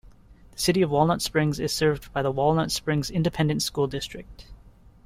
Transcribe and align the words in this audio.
The 0.53 0.57
City 0.57 0.81
of 0.81 0.89
Walnut 0.89 1.21
Springs 1.21 1.59
is 1.59 1.71
served 1.71 2.11
by 2.11 2.23
the 2.23 2.31
Walnut 2.31 2.71
Springs 2.71 3.11
Independent 3.11 3.61
School 3.61 3.85
District. 3.85 4.47